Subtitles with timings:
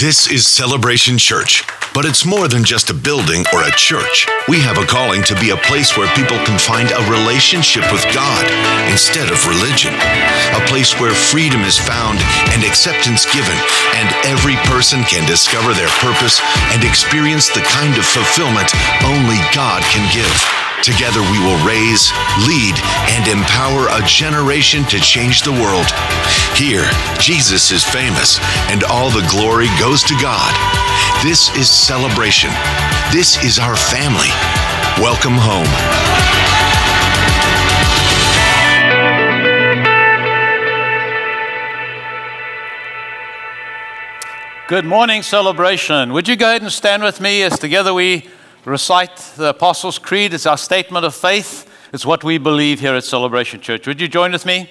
[0.00, 1.62] This is Celebration Church,
[1.94, 4.26] but it's more than just a building or a church.
[4.48, 8.06] We have a calling to be a place where people can find a relationship with
[8.14, 8.46] God
[8.90, 9.94] instead of religion,
[10.54, 12.18] a place where freedom is found
[12.54, 13.58] and acceptance given,
[13.98, 16.40] and every person can discover their purpose
[16.70, 18.70] and experience the kind of fulfillment
[19.04, 20.34] only God can give.
[20.82, 22.10] Together we will raise,
[22.48, 22.74] lead,
[23.12, 25.86] and empower a generation to change the world.
[26.56, 26.88] Here,
[27.20, 28.40] Jesus is famous,
[28.72, 30.54] and all the glory goes to God.
[31.22, 32.50] This is celebration.
[33.10, 34.28] This is our family.
[35.02, 35.66] Welcome home.
[44.68, 46.12] Good morning, celebration.
[46.12, 48.28] Would you go ahead and stand with me as together we
[48.66, 50.34] recite the Apostles' Creed?
[50.34, 51.66] It's our statement of faith.
[51.94, 53.86] It's what we believe here at Celebration Church.
[53.86, 54.70] Would you join with me?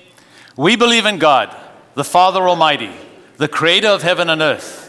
[0.56, 1.54] We believe in God,
[1.96, 2.92] the Father Almighty,
[3.38, 4.89] the creator of heaven and earth.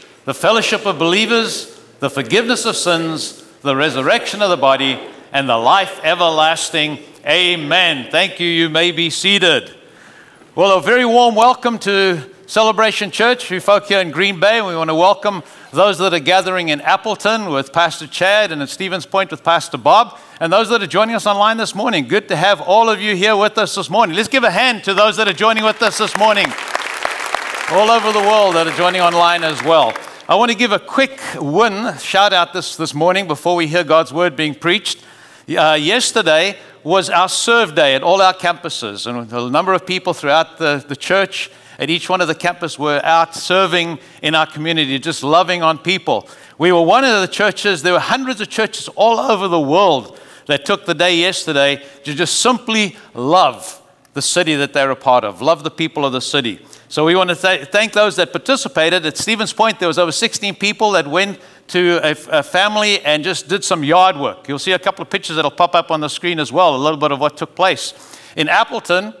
[0.25, 4.99] the fellowship of believers, the forgiveness of sins, the resurrection of the body,
[5.33, 6.99] and the life everlasting.
[7.25, 8.07] Amen.
[8.11, 8.47] Thank you.
[8.47, 9.75] You may be seated.
[10.53, 13.49] Well, a very warm welcome to Celebration Church.
[13.49, 14.61] We folk here in Green Bay.
[14.61, 15.41] We want to welcome
[15.71, 19.77] those that are gathering in Appleton with Pastor Chad and at Stevens Point with Pastor
[19.77, 22.07] Bob, and those that are joining us online this morning.
[22.07, 24.15] Good to have all of you here with us this morning.
[24.15, 26.45] Let's give a hand to those that are joining with us this morning,
[27.71, 29.93] all over the world that are joining online as well.
[30.29, 33.83] I want to give a quick win shout out this, this morning before we hear
[33.83, 35.03] God's word being preached.
[35.49, 40.13] Uh, yesterday was our serve day at all our campuses, and a number of people
[40.13, 44.45] throughout the, the church at each one of the campus were out serving in our
[44.45, 46.29] community, just loving on people.
[46.59, 50.19] We were one of the churches, there were hundreds of churches all over the world
[50.45, 53.81] that took the day yesterday to just simply love
[54.13, 56.63] the city that they're a part of, love the people of the city.
[56.91, 59.05] So we want to th- thank those that participated.
[59.05, 63.23] At Stevens Point, there was over 16 people that went to a, a, family and
[63.23, 64.49] just did some yard work.
[64.49, 66.77] You'll see a couple of pictures that'll pop up on the screen as well, a
[66.77, 67.93] little bit of what took place.
[68.35, 69.13] In Appleton,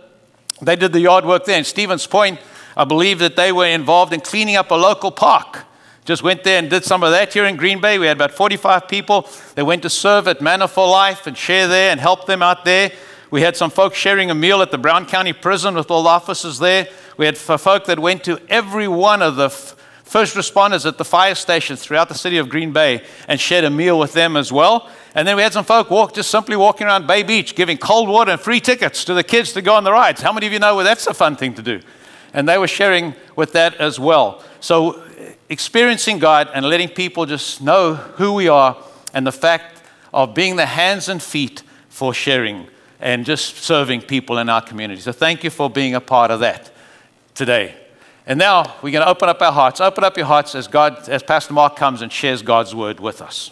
[0.61, 1.57] they did the yard work there.
[1.57, 2.41] In Stevens Point,
[2.75, 5.63] I believe that they were involved in cleaning up a local park.
[6.03, 7.97] Just went there and did some of that here in Green Bay.
[7.97, 11.69] We had about 45 people that went to serve at Manna for Life and share
[11.69, 12.91] there and help them out there.
[13.29, 16.09] We had some folks sharing a meal at the Brown County Prison with all the
[16.09, 16.89] officers there.
[17.17, 21.05] We had folk that went to every one of the f- first responders at the
[21.05, 24.51] fire stations throughout the city of Green Bay and shared a meal with them as
[24.51, 24.89] well.
[25.15, 28.09] And then we had some folk walk, just simply walking around Bay Beach, giving cold
[28.09, 30.21] water and free tickets to the kids to go on the rides.
[30.21, 31.81] How many of you know well, that's a fun thing to do?
[32.33, 34.43] and they were sharing with that as well.
[34.59, 35.03] So,
[35.49, 38.77] experiencing God and letting people just know who we are
[39.13, 39.81] and the fact
[40.13, 42.67] of being the hands and feet for sharing
[42.99, 45.01] and just serving people in our community.
[45.01, 46.70] So, thank you for being a part of that
[47.41, 47.73] today.
[48.27, 49.81] And now we're going to open up our hearts.
[49.81, 53.19] Open up your hearts as God, as Pastor Mark comes and shares God's word with
[53.19, 53.49] us.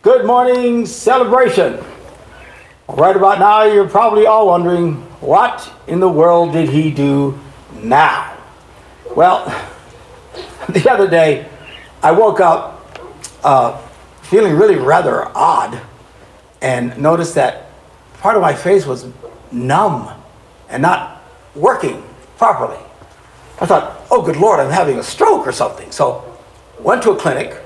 [0.00, 1.82] Good morning, celebration.
[2.88, 7.36] Right about now, you're probably all wondering what in the world did he do
[7.82, 8.36] now?
[9.16, 9.46] Well,
[10.68, 11.48] the other day,
[12.00, 12.96] I woke up
[13.42, 13.76] uh,
[14.22, 15.80] feeling really rather odd
[16.62, 17.70] and noticed that
[18.20, 19.08] part of my face was
[19.50, 20.12] numb
[20.68, 21.15] and not
[21.56, 22.04] working
[22.38, 22.78] properly.
[23.60, 25.90] I thought, oh, good Lord, I'm having a stroke or something.
[25.90, 26.38] So
[26.78, 27.56] went to a clinic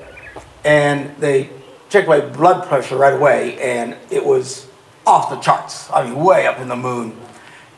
[0.64, 1.50] and they
[1.88, 4.68] checked my blood pressure right away and it was
[5.06, 5.90] off the charts.
[5.90, 7.18] I mean, way up in the moon.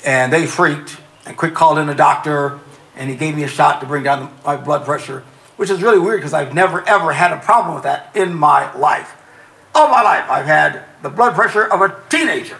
[0.04, 2.60] And they freaked and quick called in a doctor
[2.96, 5.24] and he gave me a shot to bring down my blood pressure,
[5.56, 8.74] which is really weird because I've never ever had a problem with that in my
[8.74, 9.16] life.
[9.74, 12.58] All my life, I've had the blood pressure of a teenager.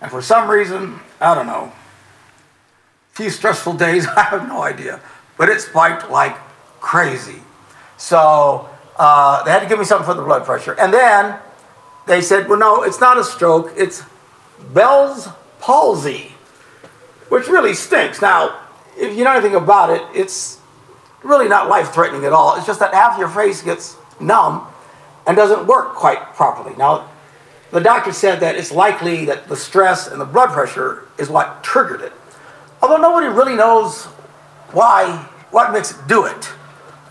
[0.00, 1.72] And for some reason, I don't know,
[3.16, 5.00] few stressful days, I have no idea,
[5.38, 6.36] but it spiked like
[6.80, 7.40] crazy.
[7.96, 10.74] So uh, they had to give me something for the blood pressure.
[10.78, 11.38] And then
[12.06, 14.02] they said, well, no, it's not a stroke, it's
[14.72, 15.28] Bell's
[15.60, 16.32] palsy,
[17.30, 18.20] which really stinks.
[18.20, 18.60] Now,
[18.98, 20.60] if you know anything about it, it's
[21.22, 22.56] really not life threatening at all.
[22.56, 24.66] It's just that half your face gets numb
[25.26, 26.76] and doesn't work quite properly.
[26.76, 27.08] Now,
[27.70, 31.64] the doctor said that it's likely that the stress and the blood pressure is what
[31.64, 32.12] triggered it.
[32.82, 34.04] Although nobody really knows
[34.72, 35.16] why,
[35.50, 36.50] what makes it do it.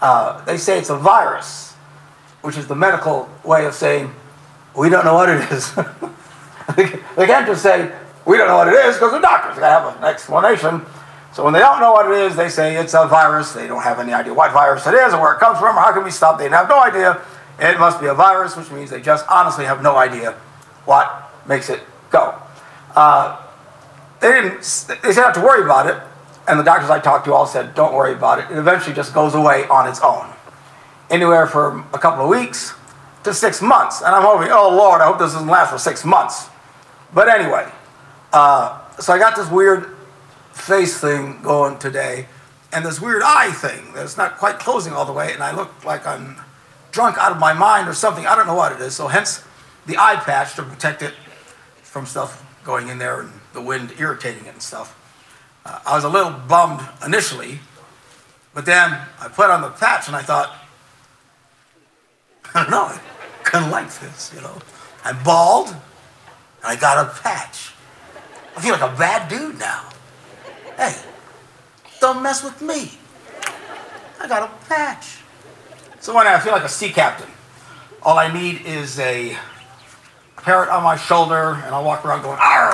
[0.01, 1.73] uh, they say it's a virus,
[2.41, 4.13] which is the medical way of saying
[4.75, 5.73] we don't know what it is.
[6.75, 7.91] they can't just say
[8.25, 10.81] we don't know what it is because the doctors got to have an explanation.
[11.33, 13.53] So when they don't know what it is, they say it's a virus.
[13.53, 15.81] They don't have any idea what virus it is or where it comes from or
[15.81, 16.39] how can we stop.
[16.39, 16.43] It?
[16.43, 17.21] They have no idea.
[17.59, 20.31] It must be a virus, which means they just honestly have no idea
[20.85, 22.35] what makes it go.
[22.95, 23.44] Uh,
[24.25, 24.57] they didn't.
[25.03, 26.01] They said not to worry about it,
[26.47, 28.49] and the doctors I talked to all said, "Don't worry about it.
[28.51, 30.27] It eventually just goes away on its own."
[31.09, 32.73] Anywhere from a couple of weeks
[33.23, 36.03] to six months, and I'm hoping, oh Lord, I hope this doesn't last for six
[36.03, 36.49] months.
[37.13, 37.67] But anyway,
[38.33, 39.95] uh, so I got this weird
[40.53, 42.27] face thing going today,
[42.73, 45.85] and this weird eye thing that's not quite closing all the way, and I look
[45.85, 46.37] like I'm
[46.91, 48.25] drunk out of my mind or something.
[48.25, 48.95] I don't know what it is.
[48.95, 49.43] So hence
[49.85, 51.13] the eye patch to protect it
[51.83, 55.01] from stuff going in there and the wind irritating it and stuff.
[55.65, 57.59] Uh, I was a little bummed initially,
[58.53, 60.53] but then I put on the patch and I thought,
[62.53, 62.99] I don't know, I
[63.43, 64.61] kind of like this, you know.
[65.03, 65.79] I'm bald and
[66.63, 67.73] I got a patch.
[68.55, 69.89] I feel like a bad dude now.
[70.77, 70.95] Hey,
[71.99, 72.91] don't mess with me.
[74.21, 75.17] I got a patch.
[75.99, 77.29] So when I feel like a sea captain,
[78.01, 79.37] all I need is a
[80.37, 82.64] parrot on my shoulder, and I'll walk around going arg,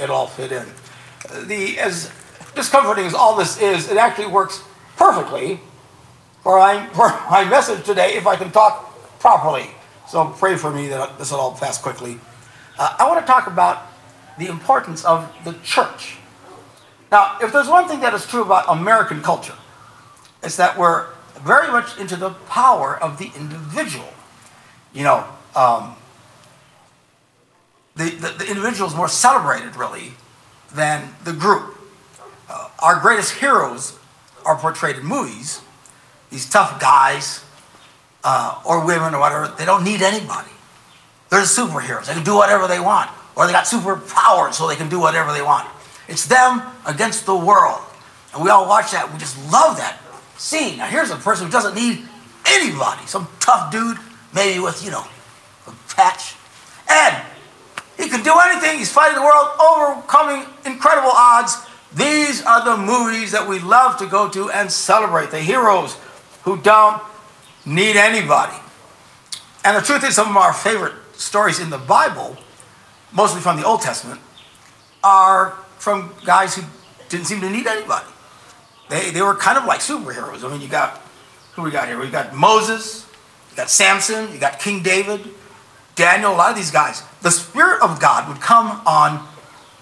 [0.00, 0.66] it'll all fit in.
[1.46, 2.10] The as
[2.54, 4.62] discomforting as all this is, it actually works
[4.96, 5.60] perfectly
[6.42, 9.70] for my, for my message today if I can talk properly.
[10.08, 12.18] So pray for me that this will all pass quickly.
[12.78, 13.86] Uh, I want to talk about
[14.38, 16.16] the importance of the church.
[17.10, 19.56] Now, if there's one thing that is true about American culture,
[20.42, 21.06] it's that we're
[21.44, 24.08] very much into the power of the individual.
[24.92, 25.24] You know,
[25.54, 25.96] um,
[27.98, 30.12] the, the, the, individual is more celebrated, really,
[30.72, 31.74] than the group.
[32.48, 33.98] Uh, our greatest heroes
[34.46, 35.60] are portrayed in movies.
[36.30, 37.44] These tough guys
[38.22, 40.50] uh, or women or whatever, they don't need anybody.
[41.30, 42.06] They're the superheroes.
[42.06, 43.10] They can do whatever they want.
[43.36, 45.68] Or they got superpowers so they can do whatever they want.
[46.08, 47.80] It's them against the world.
[48.32, 49.12] And we all watch that.
[49.12, 49.98] We just love that
[50.36, 50.78] scene.
[50.78, 52.06] Now, here's a person who doesn't need
[52.46, 53.06] anybody.
[53.06, 53.98] Some tough dude,
[54.34, 55.04] maybe with, you know,
[55.66, 56.34] a patch.
[58.08, 58.78] He can do anything.
[58.78, 61.58] He's fighting the world, overcoming incredible odds.
[61.94, 65.30] These are the movies that we love to go to and celebrate.
[65.30, 65.94] The heroes
[66.44, 67.02] who don't
[67.66, 68.56] need anybody.
[69.62, 72.38] And the truth is, some of our favorite stories in the Bible,
[73.12, 74.22] mostly from the Old Testament,
[75.04, 76.62] are from guys who
[77.10, 78.06] didn't seem to need anybody.
[78.88, 80.46] They, they were kind of like superheroes.
[80.46, 80.96] I mean, you got,
[81.52, 82.00] who we got here?
[82.00, 83.06] We got Moses,
[83.50, 85.20] you got Samson, you got King David,
[85.94, 87.02] Daniel, a lot of these guys.
[87.22, 89.18] The Spirit of God would come on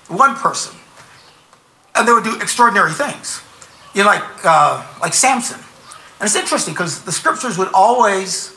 [0.08, 0.76] one person,
[1.94, 3.42] and they would do extraordinary things.
[3.94, 5.58] You know, like, uh, like Samson.
[6.18, 8.56] And it's interesting because the scriptures would always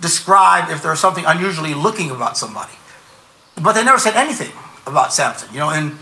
[0.00, 2.72] describe if there was something unusually looking about somebody.
[3.60, 4.52] But they never said anything
[4.86, 5.48] about Samson.
[5.52, 5.96] You know, in,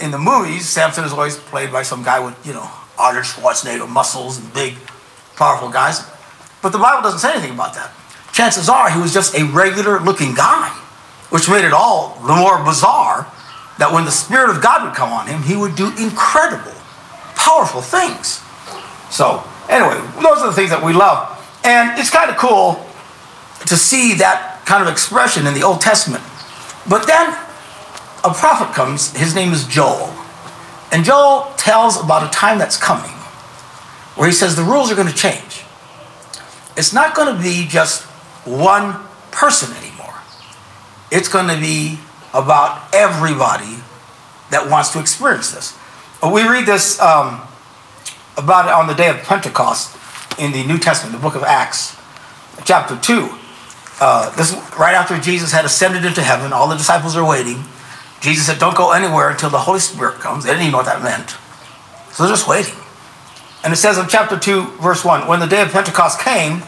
[0.00, 3.88] in the movies, Samson is always played by some guy with, you know, Arnold Schwarzenegger
[3.88, 4.74] muscles and big,
[5.36, 6.04] powerful guys.
[6.62, 7.92] But the Bible doesn't say anything about that.
[8.32, 10.76] Chances are he was just a regular looking guy,
[11.30, 13.26] which made it all the more bizarre
[13.78, 16.74] that when the Spirit of God would come on him, he would do incredible,
[17.34, 18.42] powerful things.
[19.10, 21.36] So, anyway, those are the things that we love.
[21.64, 22.84] And it's kind of cool
[23.66, 26.22] to see that kind of expression in the Old Testament.
[26.88, 27.32] But then
[28.24, 30.12] a prophet comes, his name is Joel.
[30.92, 33.10] And Joel tells about a time that's coming
[34.16, 35.64] where he says the rules are going to change.
[36.76, 38.02] It's not going to be just
[38.44, 38.96] one
[39.30, 39.89] person anymore,
[41.10, 41.98] it's going to be
[42.32, 43.82] about everybody
[44.50, 45.76] that wants to experience this.
[46.22, 47.40] We read this um,
[48.36, 49.96] about it on the day of Pentecost
[50.38, 51.96] in the New Testament, the book of Acts,
[52.64, 53.28] chapter 2.
[54.00, 57.64] Uh, this right after Jesus had ascended into heaven, all the disciples are waiting.
[58.20, 60.44] Jesus said, Don't go anywhere until the Holy Spirit comes.
[60.44, 61.36] They didn't even know what that meant.
[62.12, 62.74] So they're just waiting.
[63.62, 66.62] And it says in chapter 2, verse 1 When the day of Pentecost came,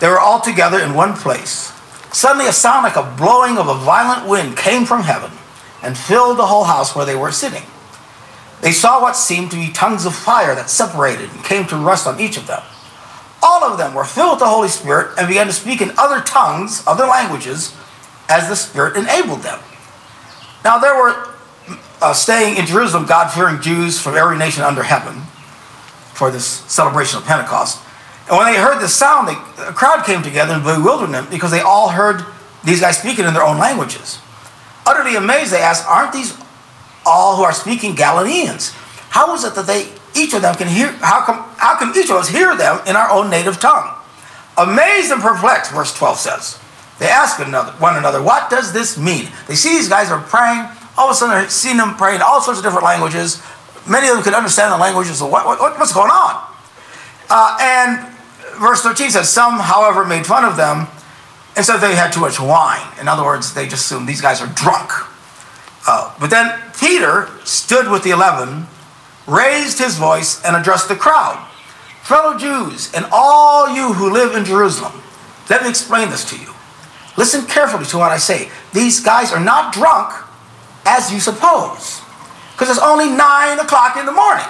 [0.00, 1.72] they were all together in one place.
[2.12, 5.30] Suddenly, a sound like a blowing of a violent wind came from heaven
[5.82, 7.62] and filled the whole house where they were sitting.
[8.60, 12.06] They saw what seemed to be tongues of fire that separated and came to rest
[12.06, 12.62] on each of them.
[13.42, 16.20] All of them were filled with the Holy Spirit and began to speak in other
[16.20, 17.74] tongues, other languages,
[18.28, 19.58] as the Spirit enabled them.
[20.62, 21.34] Now, there were
[22.02, 25.22] uh, staying in Jerusalem God fearing Jews from every nation under heaven
[26.12, 27.82] for this celebration of Pentecost.
[28.30, 29.34] And when they heard the sound, they,
[29.64, 32.24] a crowd came together in bewilderment because they all heard
[32.64, 34.20] these guys speaking in their own languages.
[34.86, 36.38] Utterly amazed, they asked, Aren't these
[37.04, 38.70] all who are speaking Galileans?
[39.10, 42.10] How is it that they each of them can hear, how come, how can each
[42.10, 43.96] of us hear them in our own native tongue?
[44.56, 46.58] Amazed and perplexed, verse 12 says.
[46.98, 49.28] They ask another, one another, what does this mean?
[49.48, 50.68] They see these guys are praying.
[50.96, 53.42] All of a sudden, they're seeing them praying all sorts of different languages.
[53.88, 55.22] Many of them could understand the languages.
[55.22, 56.44] of what, what, what's going on?
[57.30, 58.16] Uh, and
[58.60, 60.86] verse 13 says, Some, however, made fun of them
[61.56, 62.86] and said they had too much wine.
[63.00, 64.90] In other words, they just assumed these guys are drunk.
[65.88, 68.66] Uh, but then Peter stood with the eleven,
[69.26, 71.46] raised his voice, and addressed the crowd
[72.02, 75.00] Fellow Jews, and all you who live in Jerusalem,
[75.48, 76.52] let me explain this to you.
[77.16, 78.50] Listen carefully to what I say.
[78.72, 80.12] These guys are not drunk
[80.84, 82.00] as you suppose,
[82.52, 84.46] because it's only 9 o'clock in the morning.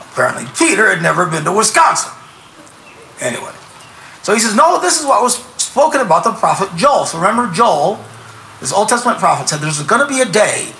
[0.00, 2.10] Apparently, Peter had never been to Wisconsin.
[3.20, 3.52] Anyway,
[4.22, 7.06] so he says, No, this is what was spoken about the prophet Joel.
[7.06, 8.02] So remember, Joel,
[8.60, 10.72] this Old Testament prophet, said there's going to be a day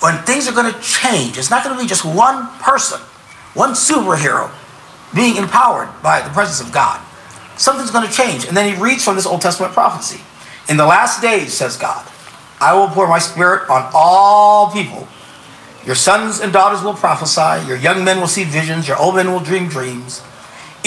[0.00, 1.38] when things are going to change.
[1.38, 3.00] It's not going to be just one person,
[3.54, 4.50] one superhero
[5.14, 7.00] being empowered by the presence of God.
[7.56, 8.46] Something's going to change.
[8.46, 10.20] And then he reads from this Old Testament prophecy.
[10.68, 12.06] In the last days, says God,
[12.60, 15.08] I will pour my spirit on all people.
[15.84, 19.32] Your sons and daughters will prophesy, your young men will see visions, your old men
[19.32, 20.22] will dream dreams.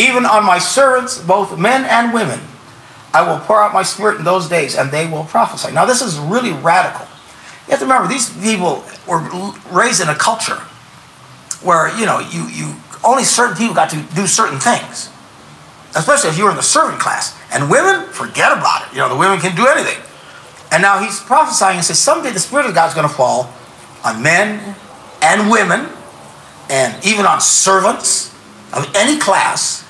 [0.02, 2.40] Even on my servants, both men and women,
[3.14, 5.72] I will pour out my spirit in those days, and they will prophesy.
[5.72, 7.06] Now, this is really radical.
[7.68, 9.20] You have to remember, these people were
[9.72, 10.60] raised in a culture
[11.62, 15.10] where, you know, you, you only certain people got to do certain things
[15.96, 17.38] especially if you were in the servant class.
[17.52, 18.94] And women, forget about it.
[18.94, 20.02] You know, the women can do anything.
[20.72, 23.54] And now he's prophesying and says, someday the Spirit of God is going to fall
[24.04, 24.76] on men
[25.22, 25.88] and women,
[26.70, 28.34] and even on servants
[28.74, 29.81] of any class,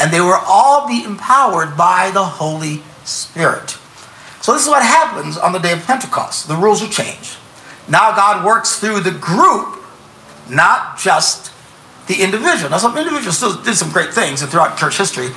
[0.00, 3.78] and they will all be empowered by the Holy Spirit.
[4.40, 6.48] So this is what happens on the day of Pentecost.
[6.48, 7.36] The rules are changed.
[7.88, 9.78] Now God works through the group,
[10.48, 11.52] not just
[12.10, 12.70] the individual.
[12.70, 15.28] Now, some individuals still did some great things, and throughout church history,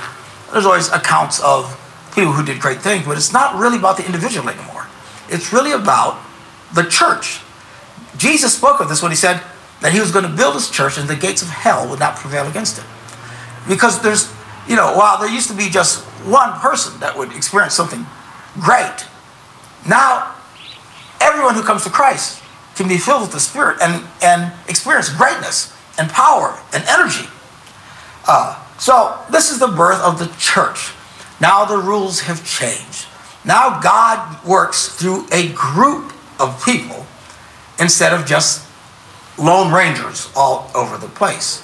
[0.52, 1.80] there's always accounts of
[2.14, 4.86] people who did great things, but it's not really about the individual anymore.
[5.28, 6.18] It's really about
[6.74, 7.40] the church.
[8.16, 9.40] Jesus spoke of this when he said
[9.82, 12.16] that he was going to build his church and the gates of hell would not
[12.16, 12.84] prevail against it.
[13.68, 14.32] Because there's,
[14.68, 18.06] you know, while there used to be just one person that would experience something
[18.60, 19.06] great,
[19.88, 20.34] now
[21.20, 22.42] everyone who comes to Christ
[22.76, 27.28] can be filled with the Spirit and, and experience greatness and power and energy.
[28.26, 30.92] Uh, so, this is the birth of the church.
[31.40, 33.06] Now the rules have changed.
[33.44, 37.06] Now God works through a group of people
[37.78, 38.66] instead of just
[39.38, 41.63] lone rangers all over the place.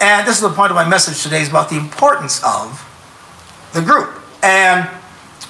[0.00, 2.82] And this is the point of my message today is about the importance of
[3.72, 4.10] the group.
[4.42, 4.88] And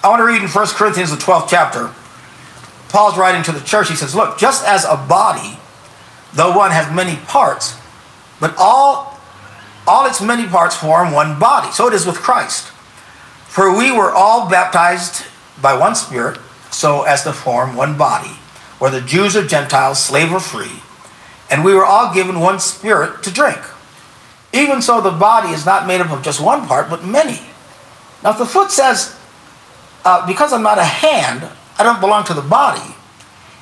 [0.02, 1.92] I want to read in 1 Corinthians, the 12th chapter.
[2.88, 3.88] Paul's writing to the church.
[3.88, 5.58] He says, Look, just as a body,
[6.32, 7.76] though one has many parts,
[8.38, 9.18] but all,
[9.86, 11.72] all its many parts form one body.
[11.72, 12.68] So it is with Christ.
[13.48, 15.24] For we were all baptized
[15.60, 16.38] by one Spirit,
[16.70, 18.36] so as to form one body,
[18.78, 20.82] whether Jews or Gentiles, slave or free,
[21.50, 23.58] and we were all given one Spirit to drink.
[24.56, 27.40] Even so, the body is not made up of just one part, but many.
[28.24, 29.14] Now, if the foot says,
[30.04, 31.46] uh, because I'm not a hand,
[31.78, 32.94] I don't belong to the body,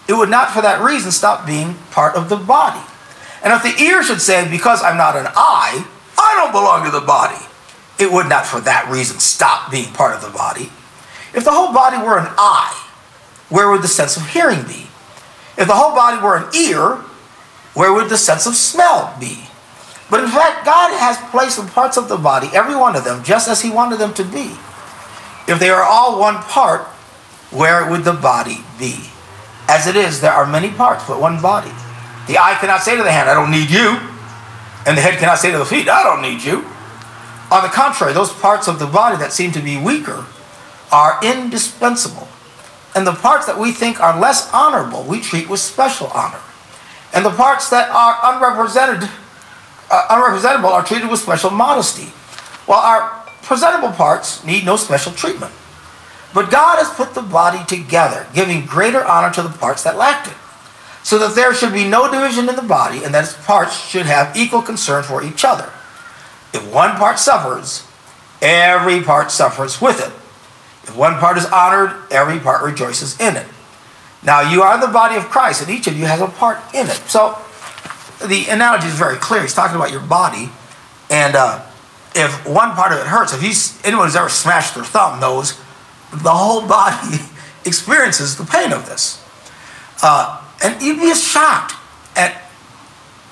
[0.06, 2.80] it would not for that reason stop being part of the body.
[3.42, 5.84] And if the ear should say, Because I'm not an eye,
[6.16, 7.44] I don't belong to the body,
[7.98, 10.70] it would not for that reason stop being part of the body.
[11.34, 12.88] If the whole body were an eye,
[13.48, 14.86] where would the sense of hearing be?
[15.58, 17.02] If the whole body were an ear,
[17.74, 19.48] where would the sense of smell be?
[20.14, 23.24] But in fact, God has placed the parts of the body, every one of them,
[23.24, 24.54] just as He wanted them to be.
[25.50, 26.82] If they are all one part,
[27.50, 29.10] where would the body be?
[29.66, 31.72] As it is, there are many parts, but one body.
[32.28, 33.98] The eye cannot say to the hand, I don't need you.
[34.86, 36.64] And the head cannot say to the feet, I don't need you.
[37.50, 40.26] On the contrary, those parts of the body that seem to be weaker
[40.92, 42.28] are indispensable.
[42.94, 46.38] And the parts that we think are less honorable, we treat with special honor.
[47.12, 49.10] And the parts that are unrepresented,
[49.90, 52.12] uh, unrepresentable are treated with special modesty.
[52.66, 55.52] While our presentable parts need no special treatment.
[56.32, 60.28] But God has put the body together, giving greater honor to the parts that lacked
[60.28, 60.34] it
[61.04, 64.06] so that there should be no division in the body, and that its parts should
[64.06, 65.70] have equal concern for each other.
[66.54, 67.86] If one part suffers,
[68.40, 70.12] every part suffers with it.
[70.88, 73.46] If one part is honored, every part rejoices in it.
[74.22, 76.86] Now you are the body of Christ, and each of you has a part in
[76.86, 76.96] it.
[77.06, 77.38] So
[78.28, 79.42] the analogy is very clear.
[79.42, 80.50] He's talking about your body,
[81.10, 81.64] and uh,
[82.14, 85.58] if one part of it hurts, if he's, anyone who's ever smashed their thumb knows
[86.12, 87.18] the whole body
[87.64, 89.22] experiences the pain of this.
[90.02, 91.74] Uh, and you'd be shocked
[92.16, 92.42] at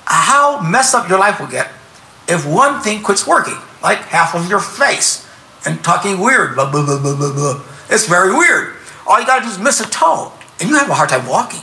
[0.05, 1.71] how messed up your life will get
[2.27, 5.27] if one thing quits working, like half of your face
[5.65, 7.63] and talking weird, blah, blah, blah, blah, blah, blah.
[7.89, 8.75] It's very weird.
[9.07, 11.61] All you gotta do is miss a toe, and you have a hard time walking.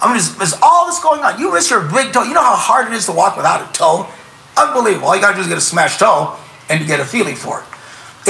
[0.00, 1.40] I mean, there's, all this going on.
[1.40, 2.22] You miss your big toe.
[2.22, 4.08] You know how hard it is to walk without a toe?
[4.56, 5.08] Unbelievable.
[5.08, 6.38] All you gotta do is get a smashed toe,
[6.68, 7.66] and you get a feeling for it.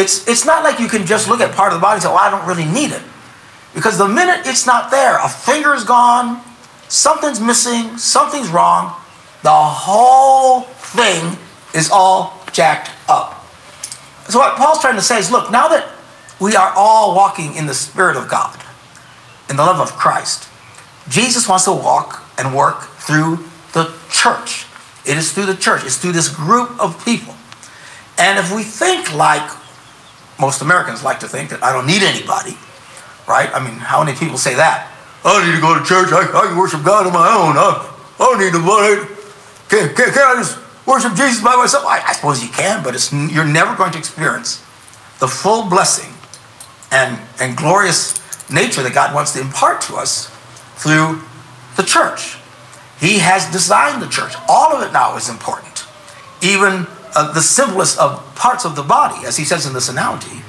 [0.01, 2.09] It's, it's not like you can just look at part of the body and say,
[2.09, 3.03] well, I don't really need it.
[3.75, 6.43] Because the minute it's not there, a finger is gone,
[6.89, 8.95] something's missing, something's wrong,
[9.43, 11.37] the whole thing
[11.75, 13.45] is all jacked up.
[14.29, 15.89] So what Paul's trying to say is, look, now that
[16.41, 18.59] we are all walking in the Spirit of God,
[19.49, 20.48] in the love of Christ,
[21.09, 24.67] Jesus wants to walk and work through the church.
[25.07, 25.85] It is through the church.
[25.85, 27.35] It's through this group of people.
[28.19, 29.49] And if we think like
[30.41, 32.57] most Americans like to think that I don't need anybody,
[33.27, 33.51] right?
[33.55, 34.93] I mean, how many people say that?
[35.25, 36.13] I don't need to go to church.
[36.13, 37.57] I, I can worship God on my own.
[37.57, 37.83] I,
[38.19, 39.03] I don't need nobody.
[39.69, 41.85] Can, can, can I just worship Jesus by myself?
[41.87, 44.59] I, I suppose you can, but it's, you're never going to experience
[45.19, 46.13] the full blessing
[46.93, 48.19] and, and glorious
[48.51, 50.33] nature that God wants to impart to us
[50.79, 51.23] through
[51.77, 52.39] the church.
[53.01, 54.35] He has designed the church.
[54.49, 55.87] All of it now is important.
[56.43, 60.43] Even uh, the simplest of parts of the body, as he says in this analogy,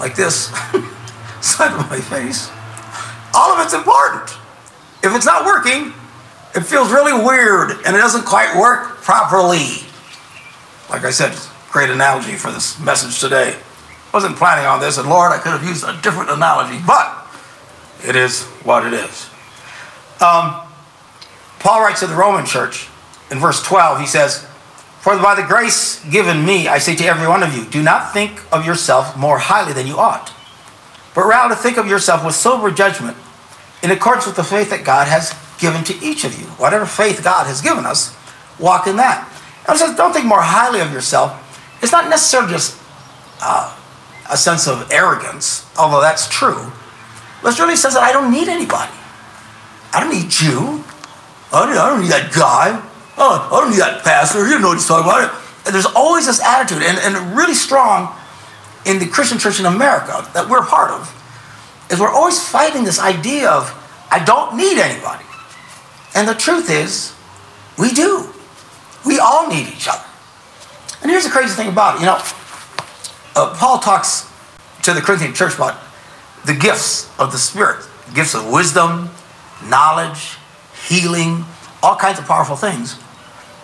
[0.00, 0.46] like this,
[1.40, 2.50] side of my face.
[3.34, 4.30] All of it's important.
[5.02, 5.92] If it's not working,
[6.54, 9.86] it feels really weird and it doesn't quite work properly.
[10.90, 11.38] Like I said,
[11.70, 13.56] great analogy for this message today.
[14.12, 17.26] Wasn't planning on this, and Lord, I could have used a different analogy, but
[18.04, 19.29] it is what it is.
[20.20, 20.60] Um,
[21.58, 22.88] Paul writes to the Roman church
[23.30, 24.46] in verse 12, he says,
[25.00, 28.12] For by the grace given me, I say to every one of you, do not
[28.12, 30.32] think of yourself more highly than you ought,
[31.14, 33.16] but rather think of yourself with sober judgment
[33.82, 36.46] in accordance with the faith that God has given to each of you.
[36.46, 38.16] Whatever faith God has given us,
[38.58, 39.26] walk in that.
[39.66, 41.46] And it says, don't think more highly of yourself.
[41.82, 42.80] It's not necessarily just
[43.40, 43.76] uh,
[44.30, 46.72] a sense of arrogance, although that's true.
[47.42, 48.92] But it really says that I don't need anybody.
[49.92, 50.84] I don't need you.
[51.52, 52.80] I don't, I don't need that guy.
[53.18, 54.46] Oh, I don't need that pastor.
[54.48, 55.34] You know what he's talking about.
[55.66, 58.16] And there's always this attitude, and, and really strong
[58.86, 61.12] in the Christian church in America that we're part of,
[61.90, 63.76] is we're always fighting this idea of
[64.10, 65.24] I don't need anybody.
[66.14, 67.14] And the truth is,
[67.78, 68.28] we do.
[69.04, 70.04] We all need each other.
[71.02, 72.00] And here's the crazy thing about it.
[72.00, 72.18] You know,
[73.36, 74.30] uh, Paul talks
[74.82, 75.78] to the Corinthian church about
[76.46, 79.08] the gifts of the Spirit gifts of wisdom,
[79.64, 80.36] knowledge,
[80.86, 81.44] healing,
[81.82, 82.98] all kinds of powerful things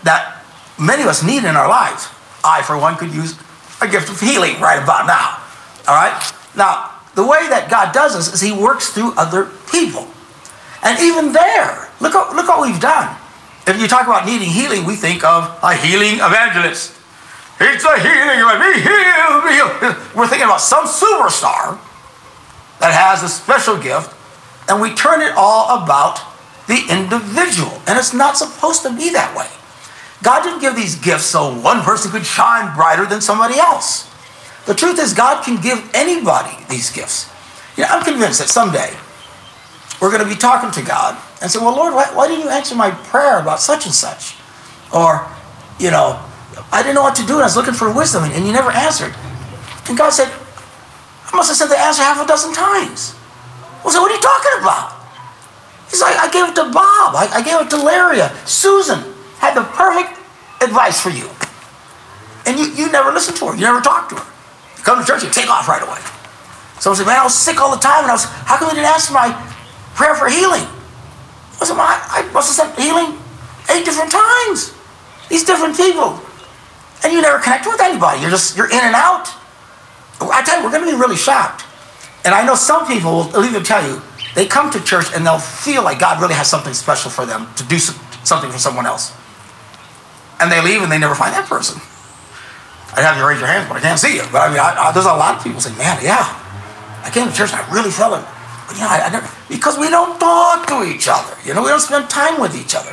[0.04, 0.42] that
[0.78, 2.08] many of us need in our lives.
[2.44, 3.38] I, for one, could use
[3.80, 5.42] a gift of healing right about now.
[5.88, 6.16] All right?
[6.56, 10.06] Now, the way that God does this is He works through other people.
[10.82, 13.16] And even there, look, look what we've done.
[13.66, 16.94] If you talk about needing healing, we think of a healing evangelist.
[17.58, 19.96] It's a healing, be healed, be healed.
[20.14, 21.80] We're thinking about some superstar
[22.78, 24.14] that has a special gift,
[24.68, 26.20] and we turn it all about
[26.66, 27.80] the individual.
[27.86, 29.46] And it's not supposed to be that way.
[30.22, 34.10] God didn't give these gifts so one person could shine brighter than somebody else.
[34.66, 37.30] The truth is, God can give anybody these gifts.
[37.76, 38.96] You know, I'm convinced that someday
[40.00, 42.50] we're going to be talking to God and say, Well, Lord, why, why didn't you
[42.50, 44.34] answer my prayer about such and such?
[44.92, 45.28] Or,
[45.78, 46.20] you know,
[46.72, 48.52] I didn't know what to do and I was looking for wisdom and, and you
[48.52, 49.14] never answered.
[49.88, 50.32] And God said,
[51.26, 53.15] I must have said the answer half a dozen times.
[53.86, 54.92] I said, What are you talking about?
[55.90, 57.14] He's like, I gave it to Bob.
[57.14, 58.34] I, I gave it to Laria.
[58.46, 58.98] Susan
[59.38, 60.18] had the perfect
[60.60, 61.30] advice for you.
[62.44, 63.54] And you, you never listened to her.
[63.54, 64.26] You never talked to her.
[64.78, 66.02] You come to church, you take off right away.
[66.78, 68.02] Someone said, Man, I was sick all the time.
[68.02, 69.30] And I was, how come you didn't answer my
[69.94, 70.66] prayer for healing?
[71.60, 73.16] I said, well, I, I must have said healing
[73.72, 74.74] eight different times.
[75.28, 76.20] These different people.
[77.02, 78.20] And you never connect with anybody.
[78.20, 79.28] You're just, you're in and out.
[80.20, 81.65] I tell you, we're going to be really shocked.
[82.26, 84.02] And I know some people will even tell you,
[84.34, 87.46] they come to church and they'll feel like God really has something special for them
[87.54, 89.14] to do something for someone else.
[90.40, 91.80] And they leave and they never find that person.
[92.98, 94.26] I'd have you raise your hands, but I can't see you.
[94.32, 96.26] But I mean, I, I, there's a lot of people say, man, yeah,
[97.06, 98.26] I came to church and I really felt it.
[98.66, 101.30] But I never, because we don't talk to each other.
[101.46, 102.90] You know, we don't spend time with each other.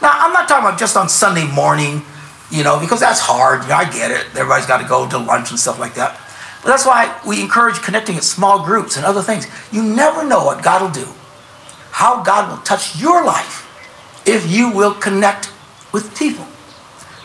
[0.00, 2.06] Now, I'm not talking about just on Sunday morning,
[2.52, 3.64] you know, because that's hard.
[3.64, 4.30] You know, I get it.
[4.38, 6.20] Everybody's got to go to lunch and stuff like that.
[6.62, 9.46] But that's why we encourage connecting in small groups and other things.
[9.72, 11.12] You never know what God will do,
[11.92, 13.62] how God will touch your life
[14.26, 15.52] if you will connect
[15.92, 16.46] with people.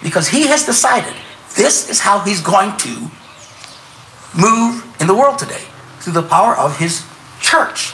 [0.04, 1.14] Because He has decided
[1.56, 3.10] this is how He's going to
[4.38, 5.64] move in the world today
[6.00, 7.06] through the power of His
[7.42, 7.94] church.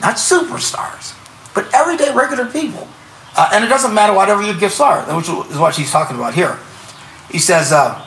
[0.00, 1.14] Not superstars,
[1.54, 2.88] but everyday regular people
[3.36, 6.34] Uh, and it doesn't matter whatever your gifts are, which is what she's talking about
[6.34, 6.58] here.
[7.30, 8.04] He says uh,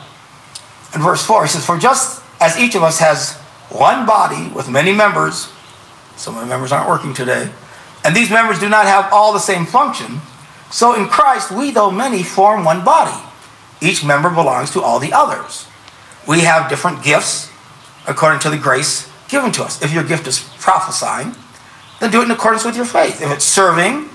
[0.94, 3.34] in verse 4, he says, For just as each of us has
[3.70, 5.48] one body with many members,
[6.16, 7.50] some of the members aren't working today,
[8.04, 10.20] and these members do not have all the same function,
[10.70, 13.16] so in Christ we, though many, form one body.
[13.80, 15.66] Each member belongs to all the others.
[16.26, 17.50] We have different gifts
[18.06, 19.82] according to the grace given to us.
[19.82, 21.34] If your gift is prophesying,
[22.00, 23.22] then do it in accordance with your faith.
[23.22, 24.08] If it's serving,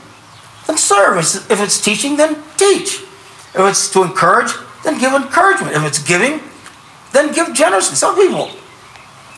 [0.67, 1.17] then serve.
[1.17, 3.01] If it's teaching, then teach.
[3.53, 4.51] If it's to encourage,
[4.83, 5.75] then give encouragement.
[5.75, 6.41] If it's giving,
[7.13, 7.95] then give generously.
[7.95, 8.49] Some people,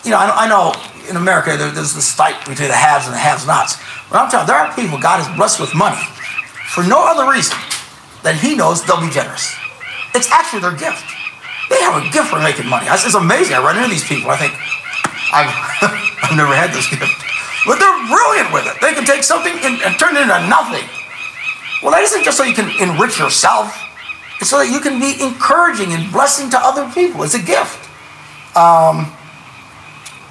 [0.04, 0.74] you know, I know
[1.10, 3.78] in America there's this fight between the haves and the have-nots.
[4.10, 6.02] But I'm telling you, there are people God has blessed with money
[6.72, 7.58] for no other reason
[8.24, 9.48] than He knows they'll be generous.
[10.14, 11.04] It's actually their gift.
[11.72, 12.88] They have a gift for making money.
[12.92, 13.56] It's amazing.
[13.56, 14.30] I run into these people.
[14.30, 14.52] I think
[15.32, 15.52] I've,
[16.28, 17.08] I've never had this gift,
[17.64, 18.76] but they're brilliant with it.
[18.84, 20.84] They can take something and, and turn it into nothing.
[21.82, 23.72] Well, that isn't just so you can enrich yourself.
[24.42, 27.24] So that you can be encouraging and blessing to other people.
[27.24, 27.88] It's a gift.
[28.56, 29.06] Um,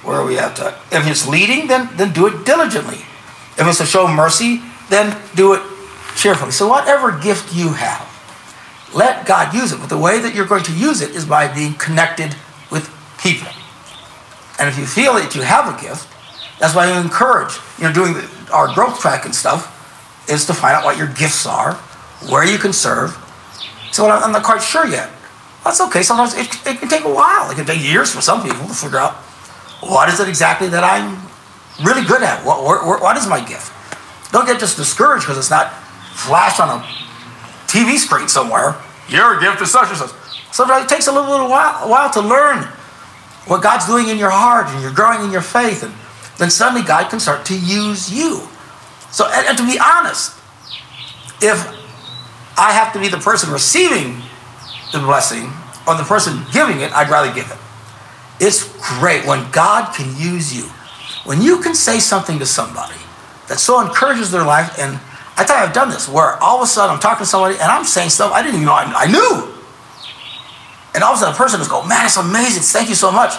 [0.03, 0.59] where are we at?
[0.59, 2.97] Uh, if it's leading, then, then do it diligently.
[3.57, 5.61] If it's to show mercy, then do it
[6.15, 6.51] cheerfully.
[6.51, 8.07] So, whatever gift you have,
[8.93, 9.79] let God use it.
[9.79, 12.35] But the way that you're going to use it is by being connected
[12.69, 12.89] with
[13.21, 13.47] people.
[14.59, 16.07] And if you feel that you have a gift,
[16.59, 19.77] that's why you encourage, you know, doing the, our growth track and stuff,
[20.29, 21.73] is to find out what your gifts are,
[22.29, 23.17] where you can serve.
[23.91, 25.09] So I'm not quite sure yet.
[25.63, 26.01] That's okay.
[26.01, 27.51] Sometimes it, it can take a while.
[27.51, 29.13] It can take years for some people to figure out
[29.81, 31.21] what is it exactly that I'm
[31.85, 32.45] really good at?
[32.45, 33.71] What, what, what is my gift?
[34.31, 35.73] Don't get just discouraged because it's not
[36.13, 36.83] flashed on a
[37.67, 38.75] TV screen somewhere.
[39.09, 40.11] Your gift is such and such.
[40.51, 42.63] Sometimes it takes a little, little while, while to learn
[43.45, 45.83] what God's doing in your heart and you're growing in your faith.
[45.83, 45.93] And
[46.37, 48.47] then suddenly God can start to use you.
[49.11, 50.37] So, and, and to be honest,
[51.41, 51.80] if
[52.57, 54.21] I have to be the person receiving
[54.91, 55.51] the blessing
[55.87, 57.57] or the person giving it, I'd rather give it.
[58.39, 58.65] It's
[58.97, 60.69] great when God can use you.
[61.25, 62.99] When you can say something to somebody
[63.47, 64.99] that so encourages their life, and
[65.37, 67.63] I you, I've done this where all of a sudden I'm talking to somebody and
[67.63, 69.53] I'm saying stuff I didn't even know I, I knew.
[70.93, 72.63] And all of a sudden a person just go, man, it's amazing.
[72.63, 73.33] Thank you so much.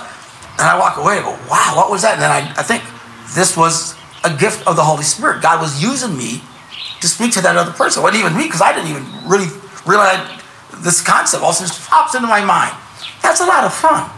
[0.59, 2.14] And I walk away and go, wow, what was that?
[2.14, 2.83] And then I, I think
[3.35, 5.42] this was a gift of the Holy Spirit.
[5.42, 6.42] God was using me
[7.03, 8.01] to speak to that other person.
[8.01, 9.51] It wasn't even me because I didn't even really
[9.85, 10.23] realize
[10.79, 12.73] this concept also just pops into my mind.
[13.23, 14.09] That's a lot of fun.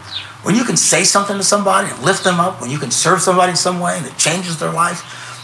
[0.45, 3.21] When you can say something to somebody and lift them up, when you can serve
[3.21, 5.01] somebody in some way and it changes their life,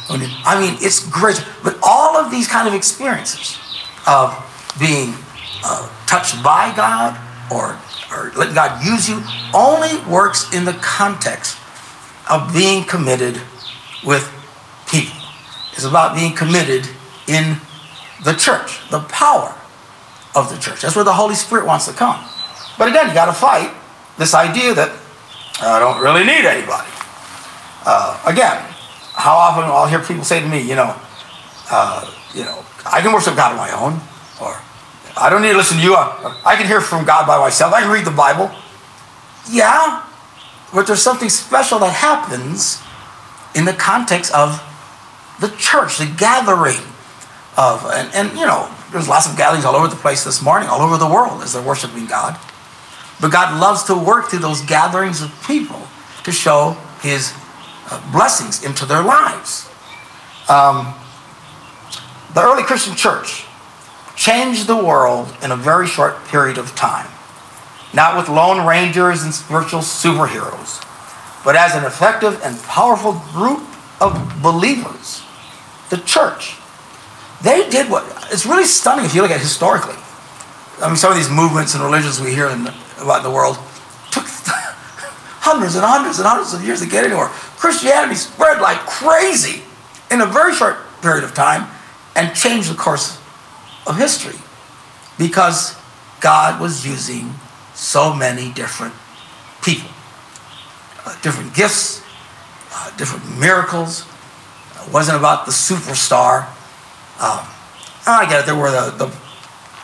[0.09, 1.43] it, I mean, it's great.
[1.63, 3.57] But all of these kind of experiences
[4.07, 4.37] of
[4.79, 5.15] being
[5.65, 7.17] uh, touched by God
[7.51, 7.79] or,
[8.13, 9.23] or letting God use you
[9.53, 11.57] only works in the context
[12.29, 13.41] of being committed
[14.05, 14.29] with
[14.87, 15.17] people.
[15.73, 16.87] It's about being committed
[17.31, 17.57] in
[18.23, 19.55] the church, the power
[20.35, 20.81] of the church.
[20.81, 22.19] That's where the Holy Spirit wants to come.
[22.77, 23.71] But again, you got to fight
[24.17, 24.91] this idea that
[25.61, 26.89] I don't really need anybody.
[27.85, 28.57] Uh, again,
[29.15, 30.95] how often I'll hear people say to me, you know,
[31.71, 33.99] uh, you know, I can worship God on my own,
[34.41, 34.57] or
[35.17, 35.95] I don't need to listen to you.
[35.95, 37.73] I can hear from God by myself.
[37.73, 38.51] I can read the Bible.
[39.49, 40.05] Yeah,
[40.73, 42.81] but there's something special that happens
[43.55, 44.61] in the context of
[45.39, 46.81] the church, the gathering
[47.57, 50.69] of, and, and you know, there's lots of gatherings all over the place this morning,
[50.69, 52.39] all over the world as they're worshiping God.
[53.19, 55.81] But God loves to work through those gatherings of people
[56.23, 57.33] to show his
[57.89, 59.69] uh, blessings into their lives.
[60.49, 60.93] Um,
[62.33, 63.45] the early Christian church
[64.15, 67.09] changed the world in a very short period of time.
[67.93, 70.81] Not with lone rangers and spiritual superheroes,
[71.43, 73.63] but as an effective and powerful group
[73.99, 75.21] of believers.
[75.89, 76.55] The church.
[77.43, 79.95] They did what, it's really stunning if you look at it historically.
[80.81, 83.55] I mean, some of these movements and religions we hear in the, about the world
[84.11, 84.25] took
[85.41, 87.27] hundreds and hundreds and hundreds of years to get anywhere.
[87.57, 89.61] Christianity spread like crazy
[90.09, 91.69] in a very short period of time
[92.15, 93.19] and changed the course
[93.87, 94.37] of history
[95.17, 95.75] because
[96.19, 97.33] God was using
[97.73, 98.93] so many different
[99.63, 99.89] people,
[101.05, 102.03] uh, different gifts,
[102.73, 104.05] uh, different miracles.
[104.85, 106.47] It wasn't about the superstar.
[107.21, 107.45] Um,
[108.07, 109.05] I get it, there were the, the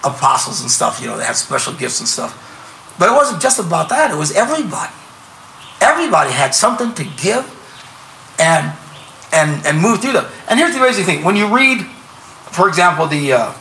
[0.03, 2.43] apostles and stuff, you know, they had special gifts and stuff.
[2.97, 4.93] But it wasn't just about that, it was everybody.
[5.79, 7.45] Everybody had something to give
[8.39, 8.73] and
[9.31, 10.25] and and move through them.
[10.49, 11.23] And here's the amazing thing.
[11.23, 11.85] When you read,
[12.51, 13.53] for example, the uh,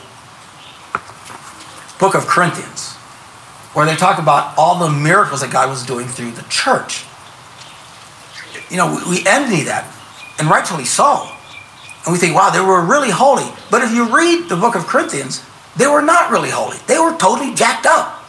[1.99, 2.95] book of Corinthians,
[3.75, 7.05] where they talk about all the miracles that God was doing through the church.
[8.71, 9.93] You know, we, we envy that,
[10.39, 11.29] and rightfully so.
[12.07, 13.51] And we think, wow, they were really holy.
[13.71, 15.45] But if you read the book of Corinthians,
[15.77, 16.79] they were not really holy.
[16.87, 18.25] They were totally jacked up.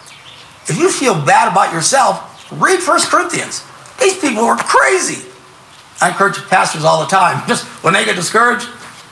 [0.68, 3.64] If you feel bad about yourself, read First Corinthians.
[4.00, 5.30] These people were crazy.
[6.02, 8.68] I encourage pastors all the time, just when they get discouraged,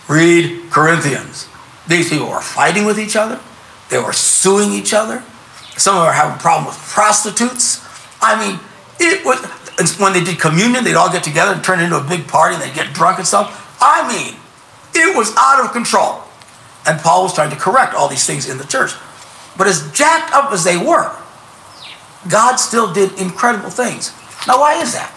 [0.09, 1.47] read Corinthians.
[1.87, 3.39] These people were fighting with each other.
[3.89, 5.23] They were suing each other.
[5.77, 7.85] Some of them were having a problem with prostitutes.
[8.21, 8.59] I mean,
[8.99, 9.37] it was
[9.99, 12.63] when they did communion, they'd all get together and turn into a big party and
[12.63, 13.77] they'd get drunk and stuff.
[13.79, 14.39] I mean,
[14.95, 16.21] it was out of control.
[16.85, 18.91] And Paul was trying to correct all these things in the church.
[19.57, 21.15] But as jacked up as they were,
[22.29, 24.11] God still did incredible things.
[24.47, 25.11] Now, why is that?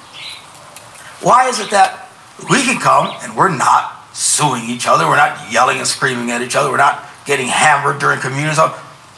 [1.21, 2.09] Why is it that
[2.49, 6.43] we can come and we're not suing each other, we're not yelling and screaming at
[6.43, 8.55] each other, we're not getting hammered during communion?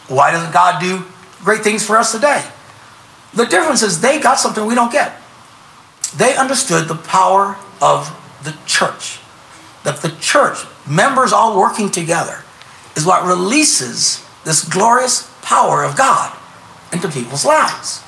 [0.09, 1.05] Why doesn't God do
[1.43, 2.45] great things for us today?
[3.35, 5.21] The difference is they got something we don't get.
[6.17, 8.11] They understood the power of
[8.43, 9.20] the church.
[9.85, 12.45] That the church, members all working together,
[12.97, 16.37] is what releases this glorious power of God
[16.93, 18.03] into people's lives.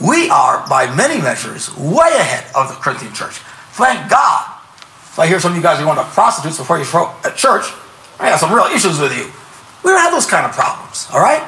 [0.00, 3.34] We are, by many measures, way ahead of the Corinthian church.
[3.72, 4.56] Thank God.
[5.02, 7.36] If I hear some of you guys are going to prostitutes before you show at
[7.36, 7.64] church,
[8.18, 9.30] I have some real issues with you.
[9.82, 11.42] We don't have those kind of problems, all right?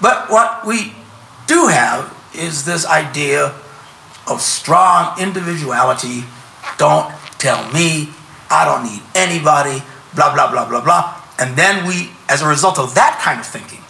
[0.00, 0.94] But what we
[1.46, 3.54] do have is this idea
[4.26, 6.24] of strong individuality.
[6.78, 8.10] Don't tell me,
[8.52, 9.82] I don't need anybody,
[10.14, 11.20] blah, blah, blah, blah, blah.
[11.38, 13.80] And then we, as a result of that kind of thinking,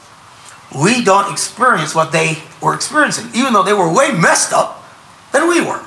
[0.80, 4.82] we don't experience what they were experiencing, even though they were way messed up
[5.32, 5.84] than we were.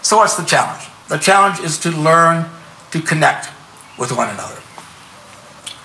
[0.00, 0.88] So, what's the challenge?
[1.08, 2.48] The challenge is to learn
[2.92, 3.50] to connect
[3.98, 4.58] with one another.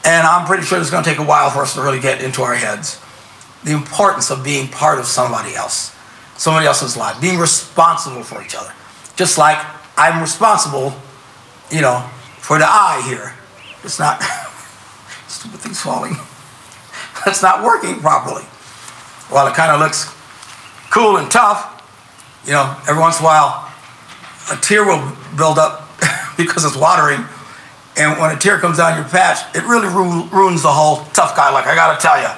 [0.05, 2.21] And I'm pretty sure it's going to take a while for us to really get
[2.21, 3.01] into our heads
[3.63, 5.93] the importance of being part of somebody else,
[6.37, 8.71] somebody else's life, being responsible for each other.
[9.15, 9.57] Just like
[9.97, 10.95] I'm responsible,
[11.71, 11.99] you know,
[12.39, 13.33] for the eye here.
[13.83, 14.21] It's not,
[15.27, 16.15] stupid thing's falling.
[17.25, 18.43] That's not working properly.
[19.29, 20.13] While it kind of looks
[20.89, 21.73] cool and tough,
[22.45, 23.69] you know, every once in a while,
[24.51, 25.89] a tear will build up
[26.37, 27.25] because it's watering.
[27.97, 31.35] And when a tear comes down your patch, it really ru- ruins the whole tough
[31.35, 31.51] guy.
[31.51, 32.29] Like, I gotta tell you,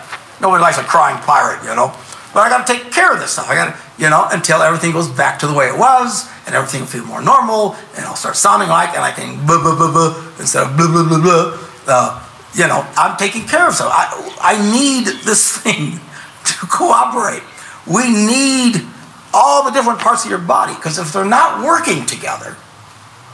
[0.42, 1.94] nobody likes a crying pirate, you know.
[2.34, 3.50] But I gotta take care of this stuff.
[3.50, 6.80] I gotta, you know, until everything goes back to the way it was and everything
[6.82, 9.92] will feel more normal and it'll start sounding like, and I can blah, blah, blah,
[9.92, 11.68] blah, instead of blah, blah, blah, blah.
[11.86, 13.92] Uh, you know, I'm taking care of stuff.
[13.92, 16.00] I, I need this thing
[16.46, 17.44] to cooperate.
[17.86, 18.88] We need
[19.34, 22.56] all the different parts of your body because if they're not working together,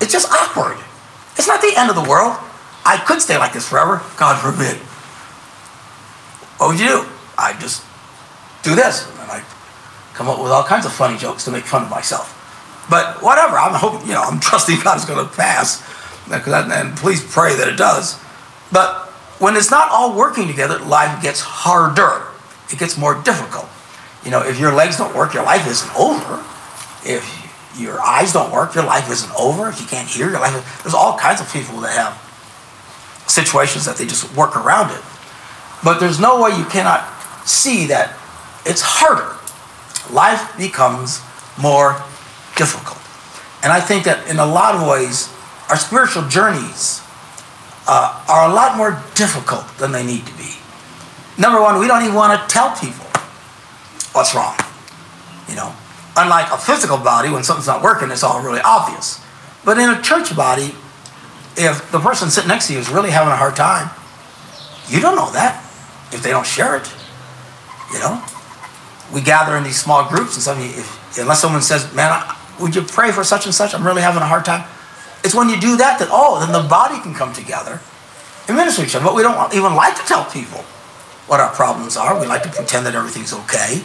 [0.02, 0.78] it's just awkward.
[1.38, 2.36] It's not the end of the world.
[2.86, 4.78] I could stay like this forever, God forbid.
[6.58, 7.06] What would you do?
[7.38, 7.84] I just
[8.64, 9.44] do this, and I
[10.16, 12.32] come up with all kinds of funny jokes to make fun of myself.
[12.90, 15.84] But whatever, I'm hoping, you know, I'm trusting God is going to pass,
[16.32, 18.20] and please pray that it does.
[18.72, 22.28] But when it's not all working together, life gets harder.
[22.72, 23.68] It gets more difficult.
[24.24, 26.44] You know, if your legs don't work, your life isn't over.
[27.06, 27.46] If
[27.78, 29.70] your eyes don't work, your life isn't over.
[29.70, 32.22] If you can't hear, your life is, there's all kinds of people that have
[33.30, 35.02] situations that they just work around it.
[35.84, 37.06] But there's no way you cannot
[37.46, 38.18] see that
[38.66, 39.36] it's harder.
[40.12, 41.22] Life becomes
[41.58, 42.02] more
[42.56, 43.02] difficult.
[43.64, 45.30] And I think that in a lot of ways,
[45.70, 47.02] our spiritual journeys
[47.88, 50.54] uh, are a lot more difficult than they need to be.
[51.38, 53.06] Number one, we don't even want to tell people
[54.14, 54.56] what's wrong.
[55.50, 55.74] You know,
[56.16, 59.22] unlike a physical body, when something's not working, it's all really obvious.
[59.64, 60.74] But in a church body,
[61.58, 63.90] if the person sitting next to you is really having a hard time,
[64.88, 65.64] you don't know that
[66.12, 66.90] if they don't share it.
[67.92, 68.24] You know,
[69.14, 72.24] we gather in these small groups, and somebody, if, unless someone says, "Man,
[72.60, 73.74] would you pray for such and such?
[73.74, 74.66] I'm really having a hard time."
[75.24, 77.82] It's when you do that that, oh, then the body can come together
[78.48, 79.06] and minister to each other.
[79.06, 80.60] But we don't even like to tell people
[81.26, 82.20] what our problems are.
[82.20, 83.82] We like to pretend that everything's okay.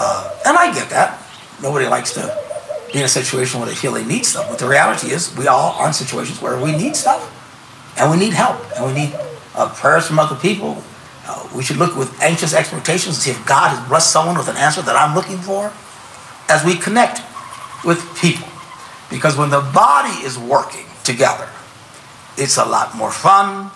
[0.00, 1.22] Uh, and I get that.
[1.62, 2.36] Nobody likes to
[2.92, 4.48] be in a situation where they feel they need stuff.
[4.50, 7.30] But the reality is, we all are in situations where we need stuff.
[7.96, 8.58] And we need help.
[8.76, 9.14] And we need
[9.54, 10.82] uh, prayers from other people.
[11.26, 14.48] Uh, we should look with anxious expectations to see if God has blessed someone with
[14.48, 15.72] an answer that I'm looking for
[16.48, 17.22] as we connect
[17.84, 18.48] with people.
[19.10, 21.48] Because when the body is working together,
[22.36, 23.70] it's a lot more fun,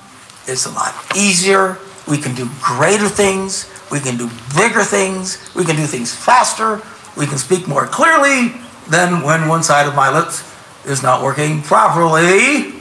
[0.46, 1.78] it's a lot easier.
[2.08, 6.80] We can do greater things, we can do bigger things, we can do things faster,
[7.16, 8.54] we can speak more clearly
[8.88, 10.42] than when one side of my lips
[10.86, 12.80] is not working properly.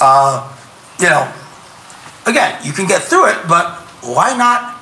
[0.00, 0.52] Uh,
[0.98, 1.32] you know,
[2.26, 4.74] again, you can get through it, but why not?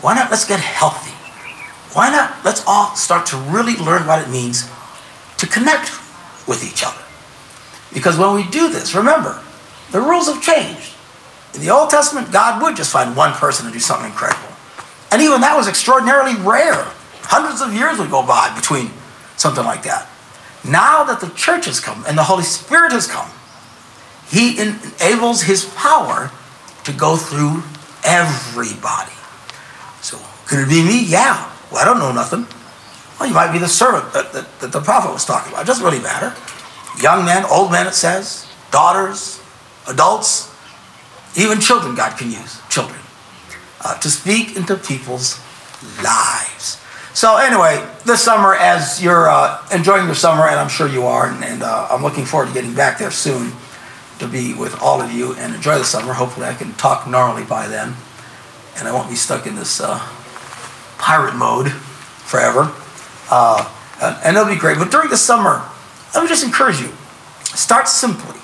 [0.00, 0.30] Why not?
[0.30, 1.12] Let's get healthy.
[1.94, 2.44] Why not?
[2.44, 4.68] Let's all start to really learn what it means
[5.38, 5.90] to connect
[6.48, 7.02] with each other.
[7.92, 9.40] Because when we do this, remember,
[9.92, 10.94] The rules have changed.
[11.54, 14.48] In the Old Testament, God would just find one person to do something incredible.
[15.12, 16.86] And even that was extraordinarily rare.
[17.28, 18.90] Hundreds of years would go by between
[19.36, 20.08] something like that.
[20.64, 23.28] Now that the church has come and the Holy Spirit has come,
[24.28, 26.32] He enables His power
[26.84, 27.62] to go through
[28.04, 29.12] everybody.
[30.00, 31.04] So, could it be me?
[31.04, 31.50] Yeah.
[31.70, 32.46] Well, I don't know nothing.
[33.18, 35.62] Well, you might be the servant that, that, that the prophet was talking about.
[35.62, 36.34] It doesn't really matter.
[37.00, 39.40] Young men, old men, it says, daughters,
[39.88, 40.52] adults,
[41.36, 42.60] even children, God can use.
[42.68, 43.00] Children.
[43.80, 45.40] Uh, to speak into people's
[46.02, 46.78] lives.
[47.14, 51.28] So, anyway, this summer, as you're uh, enjoying your summer, and I'm sure you are,
[51.28, 53.52] and, and uh, I'm looking forward to getting back there soon
[54.22, 56.12] to be with all of you and enjoy the summer.
[56.12, 57.94] Hopefully, I can talk gnarly by then,
[58.78, 59.98] and I won't be stuck in this uh,
[60.98, 62.72] pirate mode forever.
[63.30, 63.68] Uh,
[64.24, 64.78] and it'll be great.
[64.78, 65.62] But during the summer,
[66.14, 66.92] let me just encourage you
[67.42, 68.38] start simply.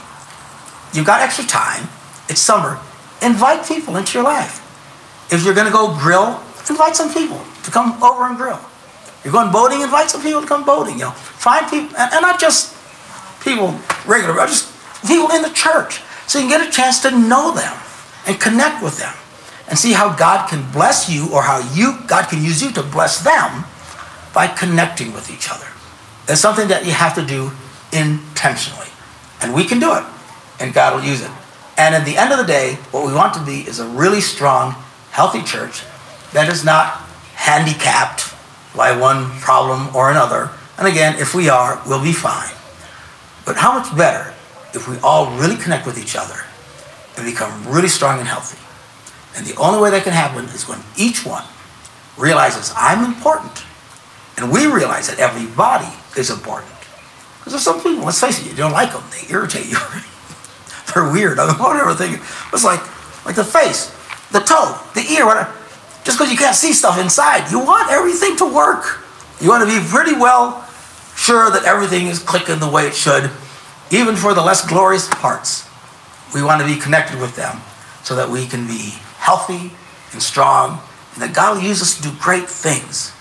[0.92, 1.88] You've got extra time,
[2.28, 2.78] it's summer.
[3.22, 4.64] Invite people into your life.
[5.32, 8.60] If you're going to go grill, invite some people to come over and grill.
[9.24, 10.94] You're going boating, invite some people to come boating.
[10.94, 12.74] You know, find people, and, and not just
[13.42, 17.10] people regular, but just people in the church, so you can get a chance to
[17.10, 17.76] know them
[18.26, 19.14] and connect with them,
[19.68, 22.82] and see how God can bless you, or how you God can use you to
[22.82, 23.64] bless them
[24.34, 25.66] by connecting with each other.
[26.28, 27.52] It's something that you have to do
[27.92, 28.88] intentionally,
[29.40, 30.04] and we can do it,
[30.60, 31.30] and God will use it.
[31.78, 34.20] And at the end of the day, what we want to be is a really
[34.20, 34.74] strong,
[35.12, 35.84] healthy church
[36.32, 36.96] that is not
[37.34, 38.34] handicapped
[38.76, 40.50] by one problem or another.
[40.76, 42.52] And again, if we are, we'll be fine.
[43.46, 44.34] But how much better
[44.74, 46.40] if we all really connect with each other
[47.16, 48.58] and become really strong and healthy?
[49.36, 51.44] And the only way that can happen is when each one
[52.16, 53.64] realizes I'm important.
[54.36, 56.72] And we realize that everybody is important.
[57.38, 59.02] Because there's some people, let's face it, you don't like them.
[59.10, 59.78] They irritate you.
[60.94, 61.38] They're weird.
[61.38, 62.14] I whatever thing.
[62.52, 62.80] It's like,
[63.26, 63.94] like the face,
[64.30, 65.52] the toe, the ear, whatever.
[66.04, 69.04] Just because you can't see stuff inside, you want everything to work.
[69.40, 70.64] You want to be pretty well
[71.16, 73.30] sure that everything is clicking the way it should,
[73.90, 75.68] even for the less glorious parts.
[76.34, 77.60] We want to be connected with them
[78.02, 79.72] so that we can be healthy
[80.12, 80.80] and strong,
[81.14, 83.12] and that God will use us to do great things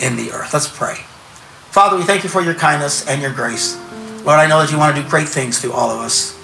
[0.00, 0.52] in the earth.
[0.52, 0.96] Let's pray.
[1.70, 3.76] Father, we thank you for your kindness and your grace.
[4.24, 6.34] Lord, I know that you want to do great things through all of us.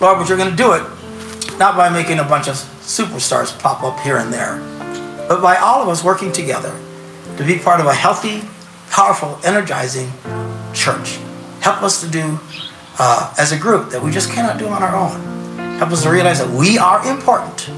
[0.00, 0.82] Lord, but you're going to do it
[1.58, 4.60] not by making a bunch of superstars pop up here and there
[5.28, 6.74] but by all of us working together
[7.36, 8.42] to be part of a healthy,
[8.90, 10.10] powerful, energizing
[10.72, 11.18] church.
[11.60, 12.38] Help us to do
[12.98, 15.78] uh, as a group that we just cannot do on our own.
[15.78, 17.68] Help us to realize that we are important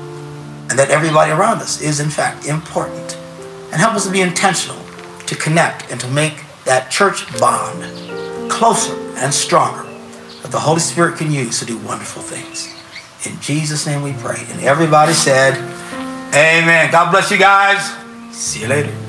[0.71, 3.17] and that everybody around us is, in fact, important.
[3.73, 4.81] And help us to be intentional,
[5.27, 7.83] to connect, and to make that church bond
[8.51, 9.85] closer and stronger
[10.43, 12.73] that the Holy Spirit can use to do wonderful things.
[13.27, 14.45] In Jesus' name we pray.
[14.51, 15.55] And everybody said,
[16.29, 16.91] Amen.
[16.91, 17.93] God bless you guys.
[18.37, 19.06] See you later.